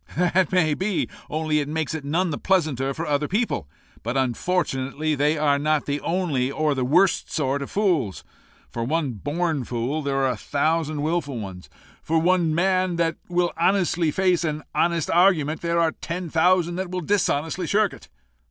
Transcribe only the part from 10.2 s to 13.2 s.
a thousand wilful ones. For one man that